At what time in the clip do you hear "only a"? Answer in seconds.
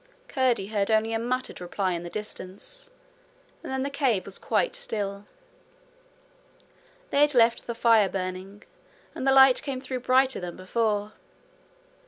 0.89-1.19